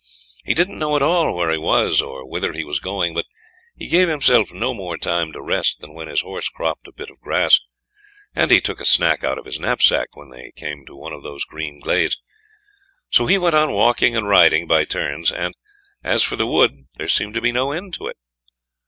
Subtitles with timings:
[0.43, 3.27] He didn't know at all where he was or whither he was going, but
[3.75, 7.11] he gave himself no more time to rest than when his horse cropped a bit
[7.11, 7.59] of grass,
[8.33, 11.21] and he took a snack out of his knapsack when they came to one of
[11.21, 12.19] those green glades.
[13.11, 15.53] So he went on walking and riding by turns, and
[16.03, 18.17] as for the wood there seemed to be no end to it.